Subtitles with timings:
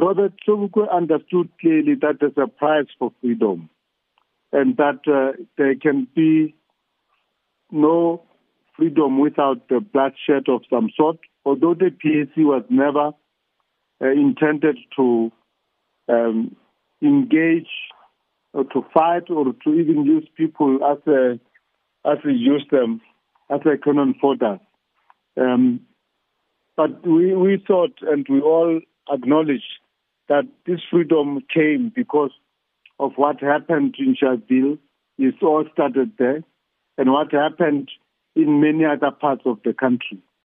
[0.00, 3.68] Robert Sobukwe understood clearly that there's a price for freedom
[4.52, 6.54] and that uh, there can be
[7.70, 8.22] no
[8.76, 11.18] freedom without the bloodshed of some sort.
[11.44, 13.12] Although the PAC was never
[14.02, 15.30] uh, intended to
[16.08, 16.56] um,
[17.02, 17.68] engage
[18.52, 21.38] or to fight or to even use people as a
[22.04, 23.02] as we use them
[23.50, 24.58] as a cannon fodder.
[25.36, 25.80] Um,
[26.76, 28.80] but we, we thought and we all
[29.12, 29.62] acknowledge
[30.30, 32.30] that this freedom came because
[33.00, 34.78] of what happened in Sharpeville.
[35.18, 36.42] It all started there
[36.96, 37.90] and what happened
[38.36, 40.18] in many other parts of the country.